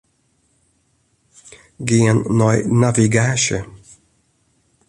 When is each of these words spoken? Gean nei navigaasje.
Gean 1.87 2.17
nei 2.37 2.57
navigaasje. 2.79 3.59